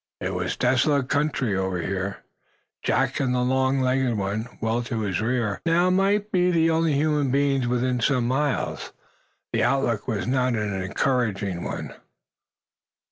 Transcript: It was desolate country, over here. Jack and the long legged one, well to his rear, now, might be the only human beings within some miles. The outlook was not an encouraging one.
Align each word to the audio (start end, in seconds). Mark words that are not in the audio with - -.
It 0.19 0.33
was 0.33 0.57
desolate 0.57 1.09
country, 1.09 1.55
over 1.55 1.79
here. 1.79 2.23
Jack 2.81 3.19
and 3.19 3.35
the 3.35 3.41
long 3.41 3.81
legged 3.81 4.17
one, 4.17 4.47
well 4.59 4.81
to 4.81 5.01
his 5.01 5.21
rear, 5.21 5.61
now, 5.63 5.91
might 5.91 6.31
be 6.31 6.49
the 6.49 6.71
only 6.71 6.93
human 6.93 7.29
beings 7.29 7.67
within 7.67 7.99
some 8.01 8.27
miles. 8.27 8.93
The 9.53 9.61
outlook 9.61 10.07
was 10.07 10.25
not 10.25 10.55
an 10.55 10.73
encouraging 10.81 11.63
one. 11.63 11.93